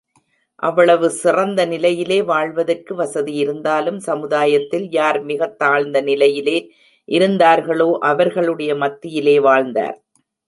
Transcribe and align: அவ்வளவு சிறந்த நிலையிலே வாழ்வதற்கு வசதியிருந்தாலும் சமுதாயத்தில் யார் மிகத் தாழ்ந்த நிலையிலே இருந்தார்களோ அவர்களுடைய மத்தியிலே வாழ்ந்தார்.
அவ்வளவு 0.55 1.09
சிறந்த 1.09 1.65
நிலையிலே 1.65 2.23
வாழ்வதற்கு 2.23 2.95
வசதியிருந்தாலும் 2.95 3.97
சமுதாயத்தில் 3.97 4.91
யார் 4.91 5.23
மிகத் 5.23 5.59
தாழ்ந்த 5.59 6.01
நிலையிலே 6.01 6.71
இருந்தார்களோ 7.05 7.97
அவர்களுடைய 7.99 8.75
மத்தியிலே 8.75 9.39
வாழ்ந்தார். 9.39 10.03